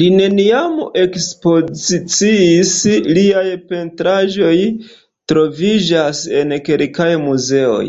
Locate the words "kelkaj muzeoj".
6.68-7.88